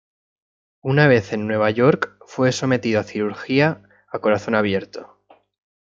[0.81, 5.19] Una vez en Nueva York fue sometido a cirugía a corazón abierto.